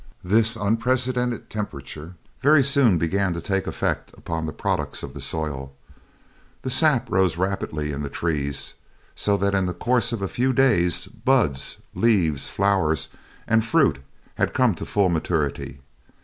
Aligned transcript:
This 0.23 0.55
unprecedented 0.55 1.47
temperature 1.47 2.15
very 2.41 2.63
soon 2.63 2.97
began 2.97 3.33
to 3.33 3.39
take 3.39 3.67
effect 3.67 4.11
upon 4.17 4.47
the 4.47 4.51
products 4.51 5.03
of 5.03 5.13
the 5.13 5.21
soil. 5.21 5.73
The 6.63 6.71
sap 6.71 7.07
rose 7.07 7.37
rapidly 7.37 7.91
in 7.91 8.01
the 8.01 8.09
trees, 8.09 8.73
so 9.15 9.37
that 9.37 9.53
in 9.53 9.67
the 9.67 9.75
course 9.75 10.11
of 10.11 10.23
a 10.23 10.27
few 10.27 10.53
days 10.53 11.05
buds, 11.05 11.77
leaves, 11.93 12.49
flowers, 12.49 13.09
and 13.47 13.63
fruit 13.63 13.99
had 14.33 14.55
come 14.55 14.73
to 14.73 14.87
full 14.87 15.09
maturity. 15.09 15.81